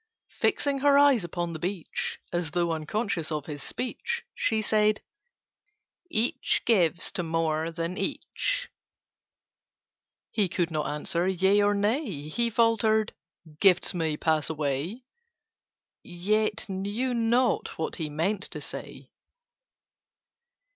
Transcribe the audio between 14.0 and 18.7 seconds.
pass away." Yet knew not what he meant to